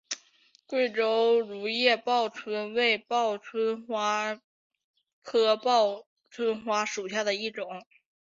[0.65, 4.41] 贵州卵叶报春为报春花
[5.21, 7.85] 科报春花属下的一个种。